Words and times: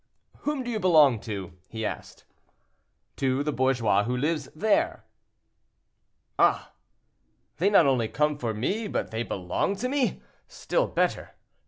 "Whom 0.39 0.63
do 0.63 0.71
you 0.71 0.79
belong 0.79 1.19
to?" 1.19 1.53
he 1.69 1.85
asked. 1.85 2.25
"To 3.17 3.43
the 3.43 3.51
bourgeois 3.53 4.03
who 4.05 4.17
lives 4.17 4.49
there." 4.55 5.05
"Ah! 6.39 6.71
they 7.57 7.69
not 7.69 7.85
only 7.85 8.07
come 8.07 8.35
for 8.39 8.51
me, 8.51 8.87
but 8.87 9.11
they 9.11 9.21
belong 9.21 9.75
to 9.75 9.87
me—still 9.87 10.87
better. 10.87 11.35